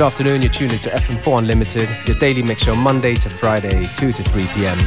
[0.00, 4.12] Good afternoon, you're tuned into FM4 Unlimited, your daily mix show Monday to Friday, 2
[4.12, 4.78] to 3 p.m.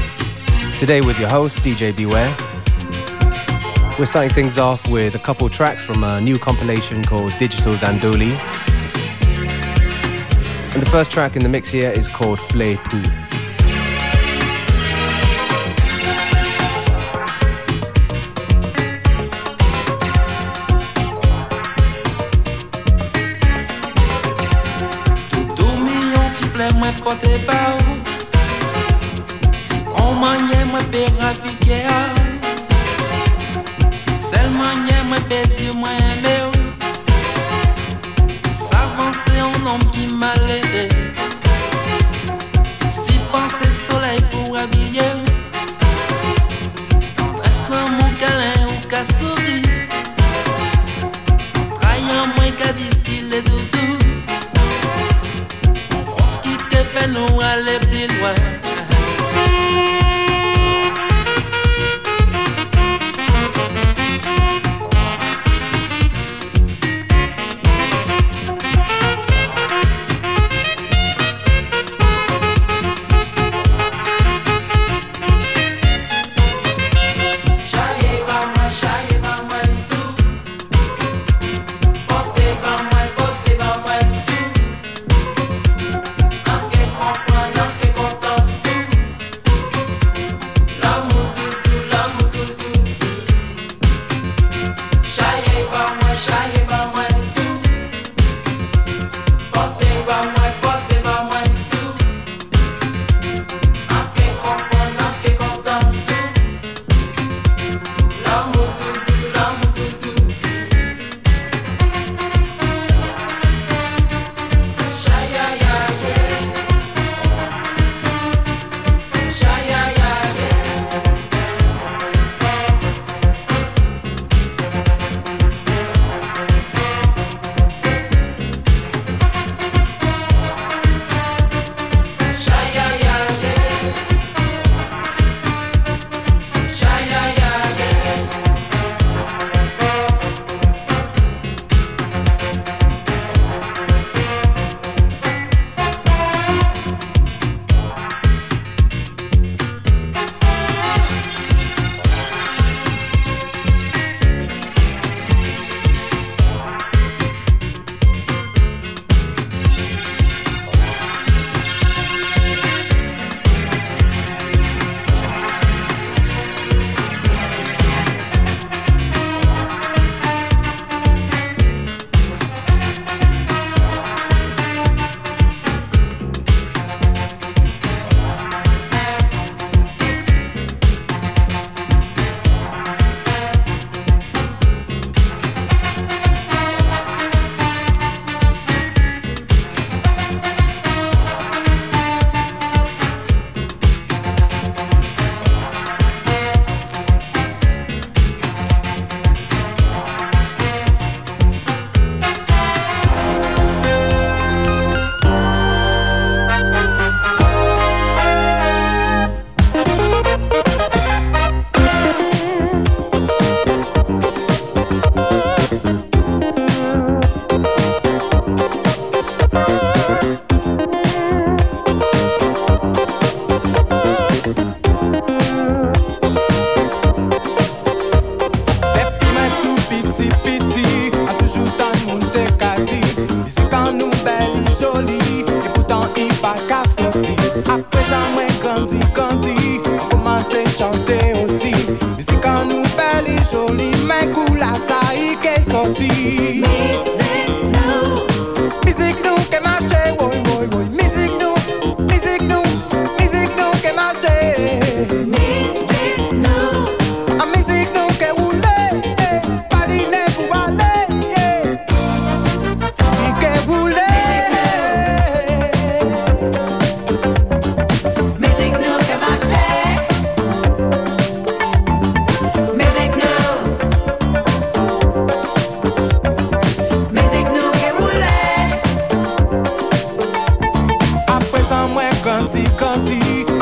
[0.73, 2.35] Today with your host, DJ Beware.
[3.99, 8.31] We're starting things off with a couple tracks from a new compilation called Digital Zandoli.
[10.73, 13.22] And the first track in the mix here is called Flay Poo.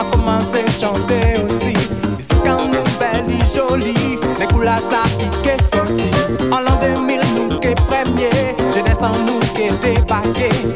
[0.02, 1.74] a commencé à chanter aussi.
[2.20, 6.10] C'est quand nous belle et jolie, les couleurs s'affiquent sorti.
[6.52, 10.71] En l'an 2000, nous qui premiers, jeunesse en nous qui débarqués.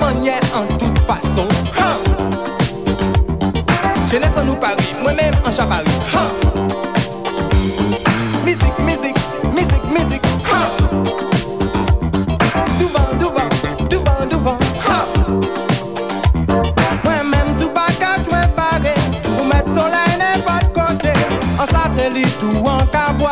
[0.00, 1.48] manière, en toute façon.
[1.78, 1.96] Ha!
[4.10, 5.86] Jeunesse en nous Paris, moi-même en Chapari.
[8.44, 9.16] Musique, musique,
[9.54, 10.22] musique, musique.
[10.52, 10.68] Ha!
[12.78, 13.48] Devant, devant,
[13.88, 14.58] devant, devant.
[17.04, 19.02] Moi-même tout pas qu'à jouer pareil.
[19.22, 21.12] Pour mettre soleil n'est pas de côté.
[21.58, 23.31] En satellite ou en cabois.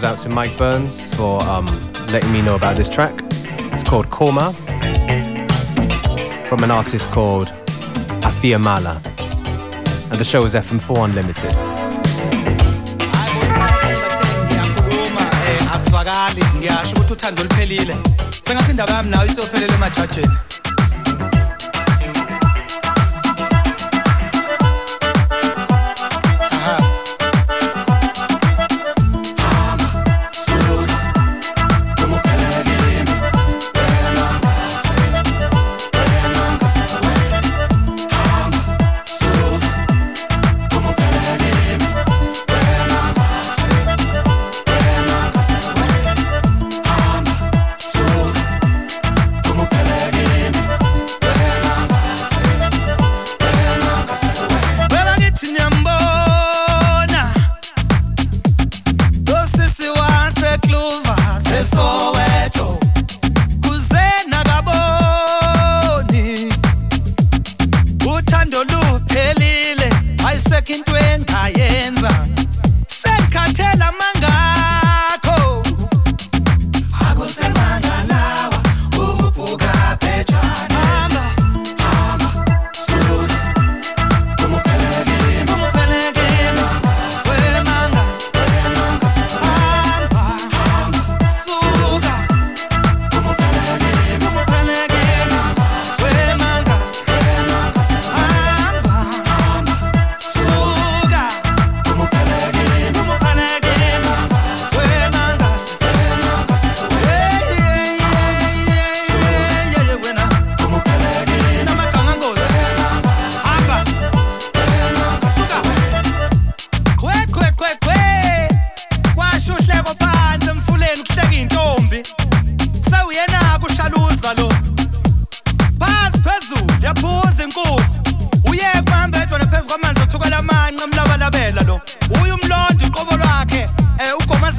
[0.00, 1.66] goes out to Mike Burns for um,
[2.06, 3.12] letting me know about this track.
[3.74, 4.52] It's called Koma
[6.48, 7.48] from an artist called
[8.22, 9.02] Afia Mala.
[10.10, 11.52] And the show is FM4 Unlimited.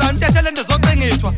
[0.01, 1.33] engikwenzayo intethele nto zocengithwa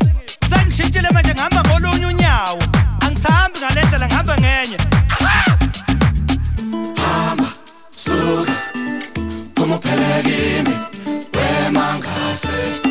[0.48, 2.62] sengishintshile manje ngihamba ngolunye unyawo.
[3.00, 4.78] Angisahambi ngale ndlela ngihamba ngenye.
[7.02, 7.48] Hamba
[7.96, 8.52] suka.
[9.62, 10.74] Uma uphele kimi
[11.34, 12.83] wemangase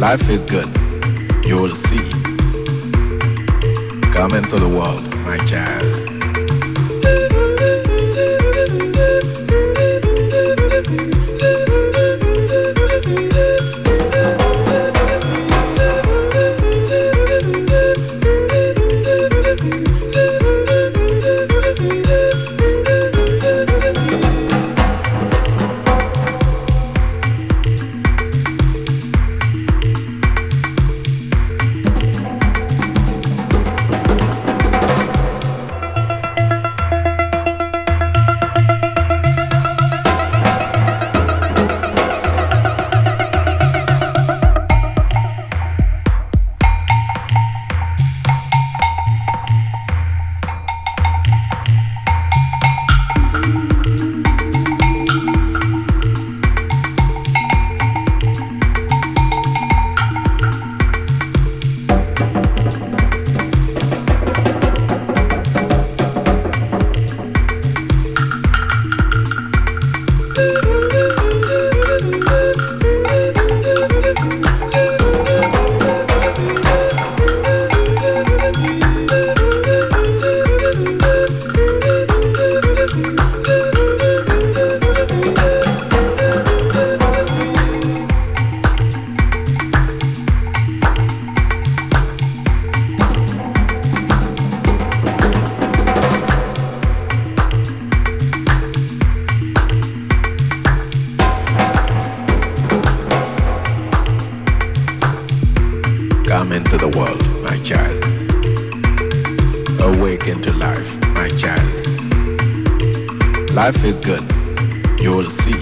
[0.00, 0.64] Life is good,
[1.44, 1.98] you will see.
[4.14, 6.19] Come into the world, my child.
[106.50, 108.02] Come into the world, my child.
[109.94, 111.70] Awaken to life, my child.
[113.52, 114.20] Life is good,
[115.00, 115.52] you'll see.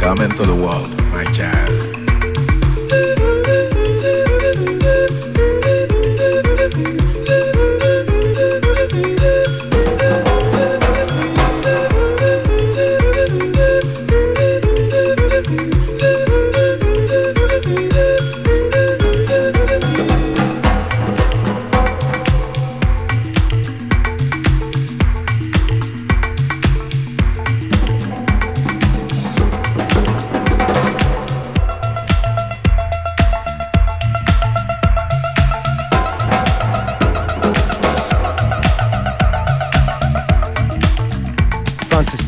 [0.00, 1.71] Come into the world, my child.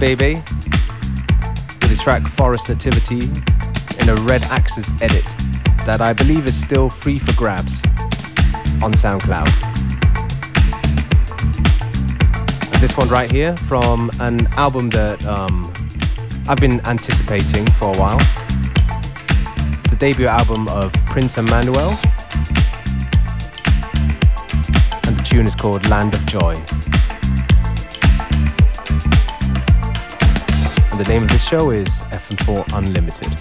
[0.04, 0.34] Bebey
[1.80, 3.24] with his track Forest Nativity
[4.00, 5.24] in a Red Axes edit
[5.86, 7.82] that I believe is still free for grabs
[8.84, 9.48] on SoundCloud.
[12.74, 15.72] And this one right here from an album that um,
[16.50, 18.20] I've been anticipating for a while.
[19.78, 21.96] It's the debut album of Prince Emmanuel,
[25.06, 26.62] and the tune is called Land of Joy.
[31.04, 33.33] The name of the show is FM4 Unlimited.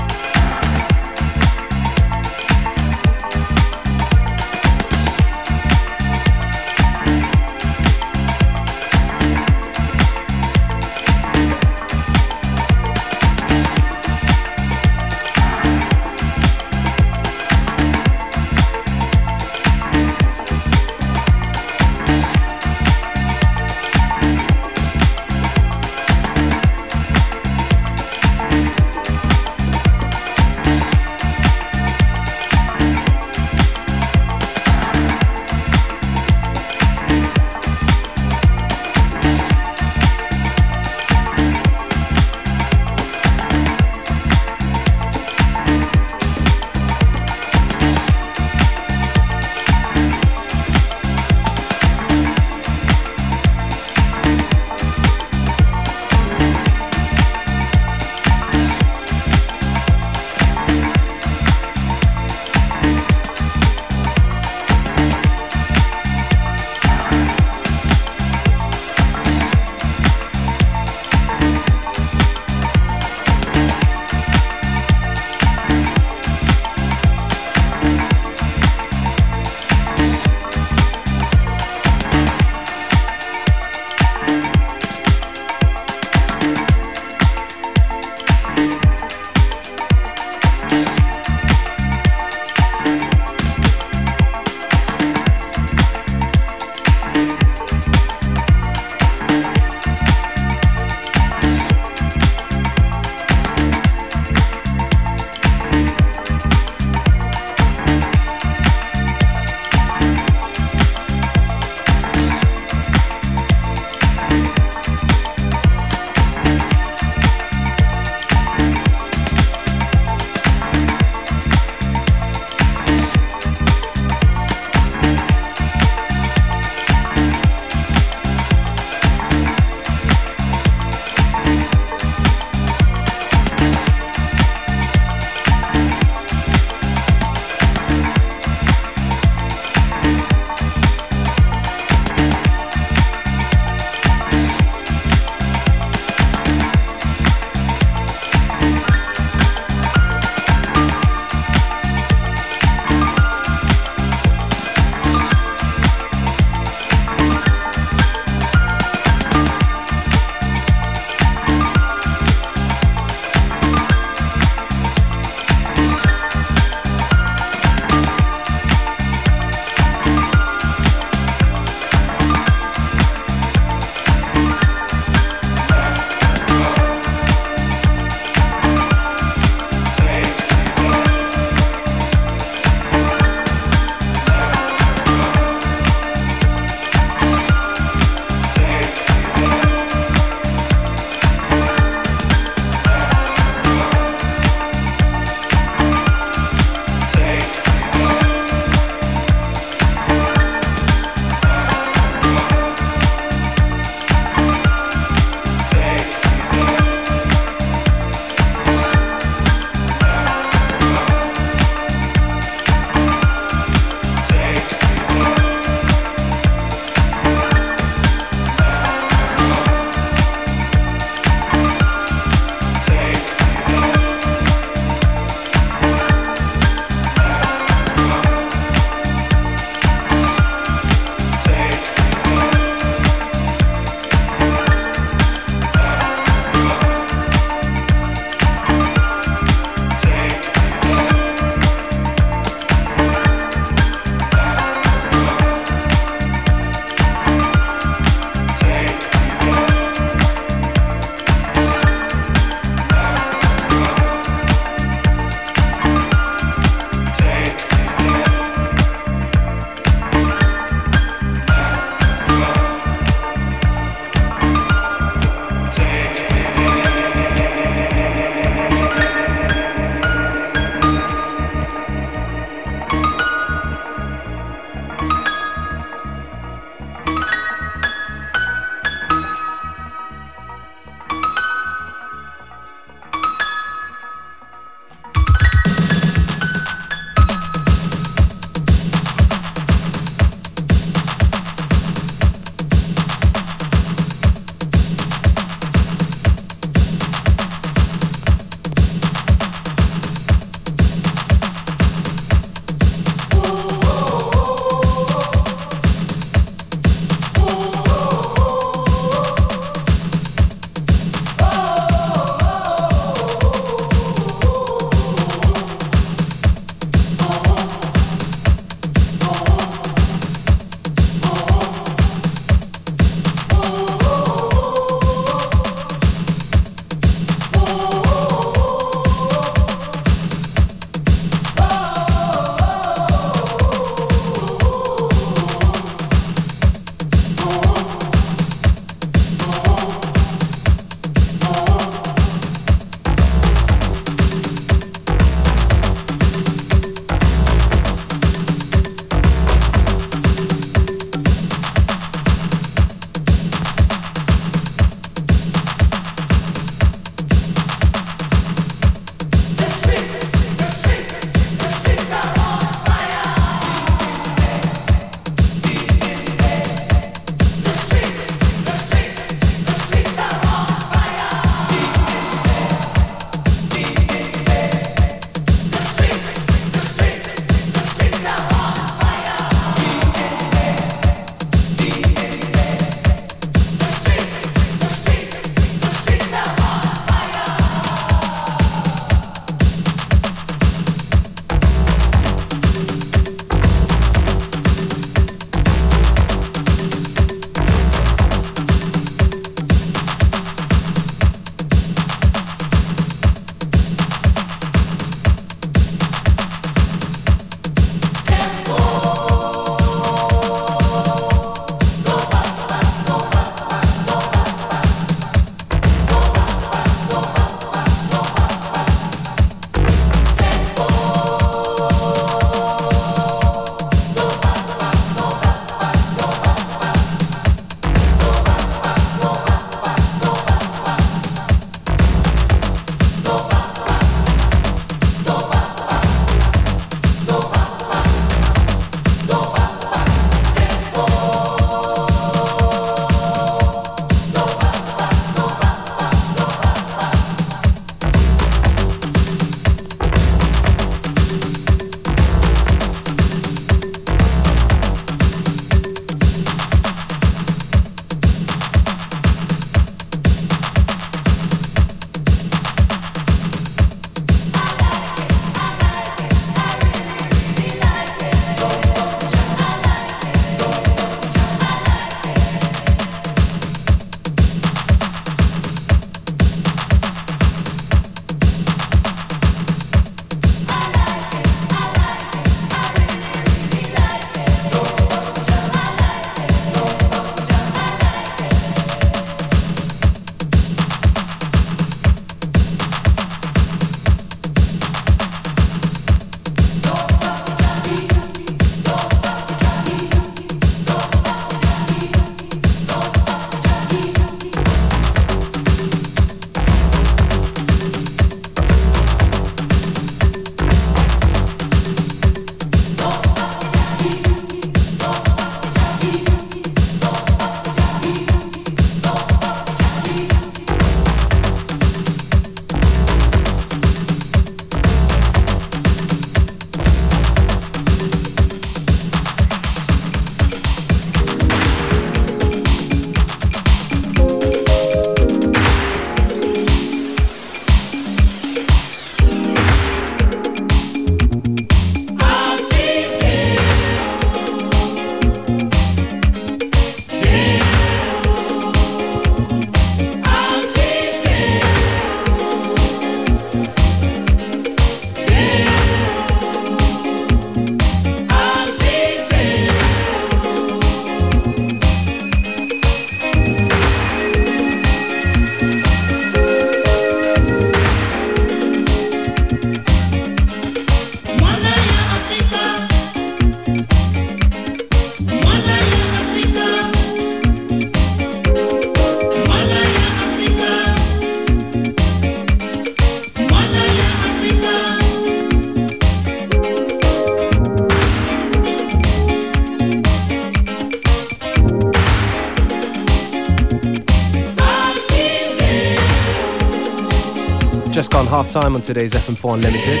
[598.54, 600.00] Time on today's FM4 Unlimited.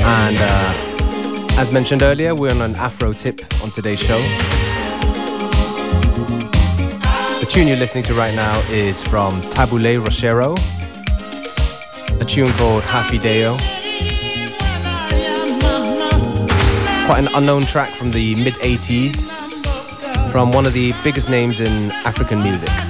[0.00, 4.20] And uh, as mentioned earlier, we're on an Afro tip on today's show.
[7.40, 10.56] The tune you're listening to right now is from Tabu Ley Rochereau,
[12.20, 13.56] a tune called Hafi Deo.
[17.06, 19.28] Quite an unknown track from the mid 80s
[20.30, 22.85] from one of the biggest names in African music.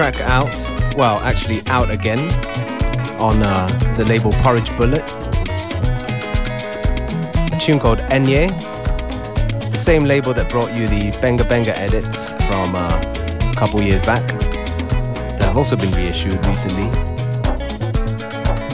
[0.00, 0.96] Track out.
[0.96, 2.20] Well, actually out again
[3.20, 5.02] on uh, the label Porridge Bullet.
[7.52, 8.48] A tune called Enye.
[9.70, 14.00] The same label that brought you the Benga Benga edits from uh, a couple years
[14.00, 14.26] back.
[15.36, 16.88] That have also been reissued recently.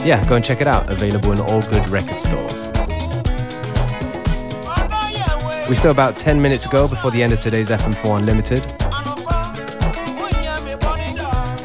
[0.07, 0.89] Yeah, go and check it out.
[0.89, 2.71] Available in all good record stores.
[5.67, 8.76] We still about 10 minutes ago before the end of today's FM4 Unlimited.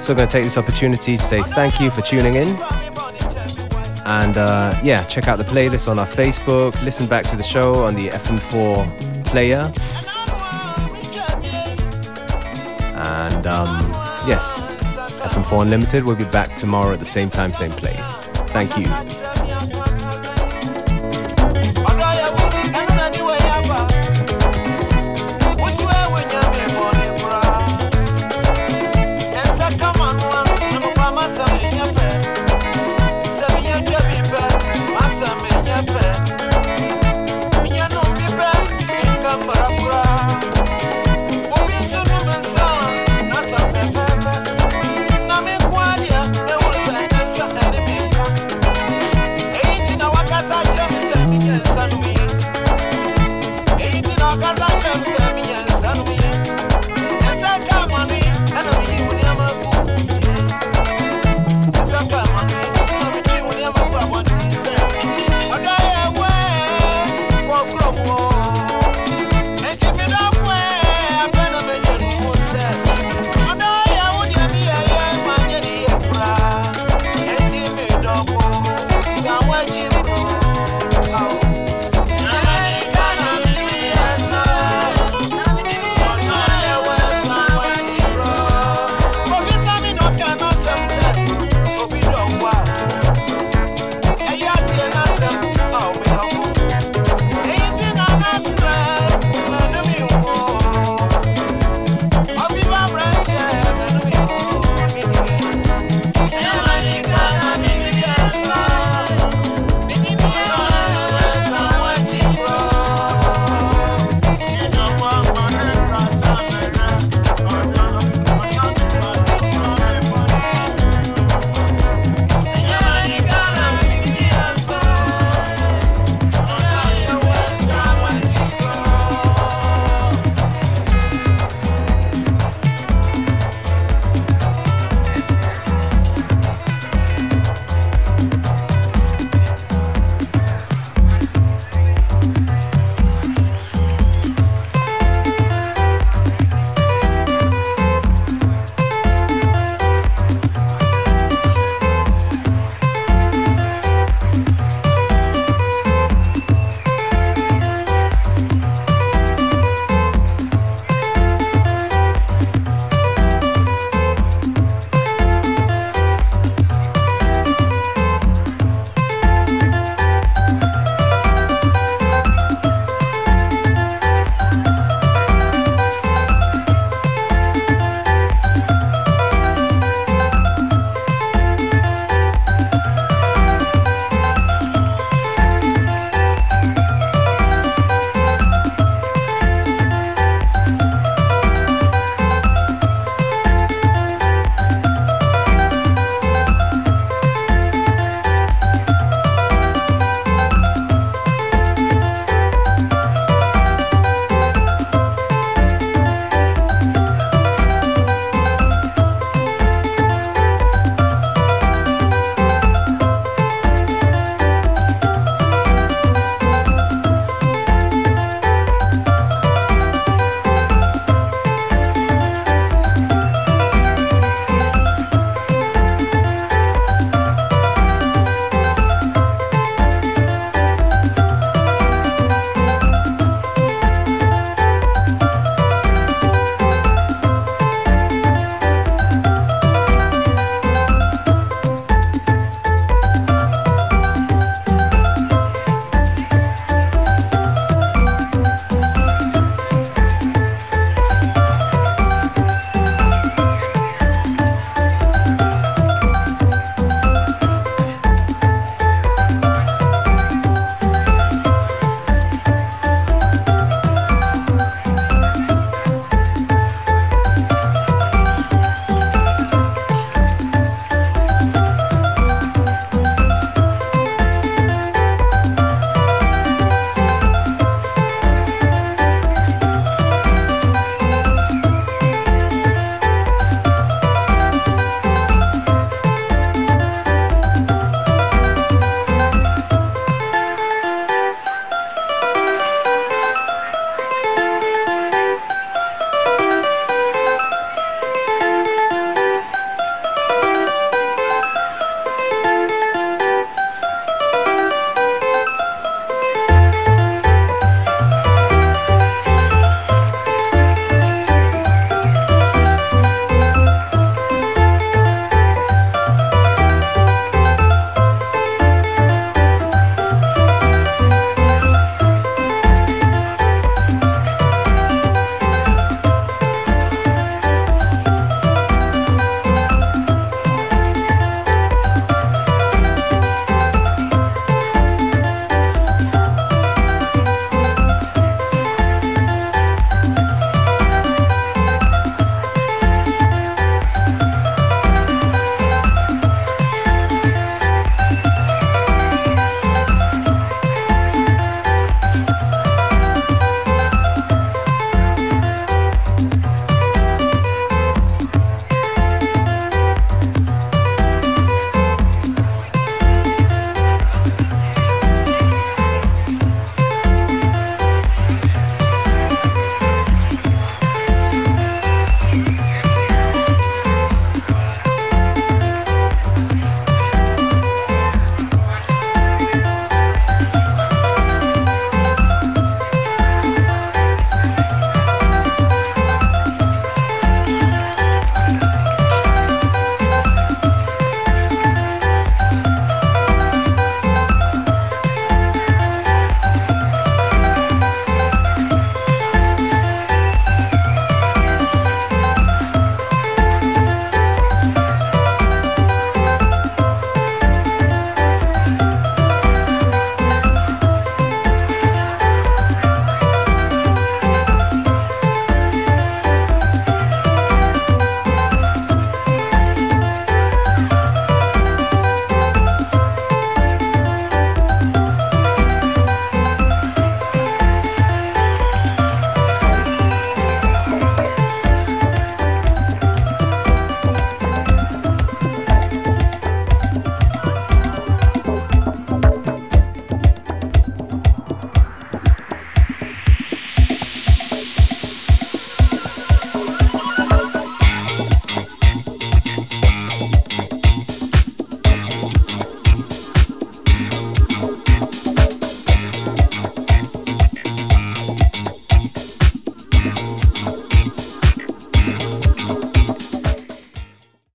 [0.03, 2.49] So I'm going to take this opportunity to say thank you for tuning in.
[4.05, 7.85] And uh, yeah, check out the playlist on our Facebook, listen back to the show
[7.85, 9.73] on the FM4 player.
[12.97, 13.69] And um,
[14.27, 14.77] yes,
[15.21, 18.27] FM4 Unlimited will be back tomorrow at the same time, same place.
[18.49, 19.22] Thank you.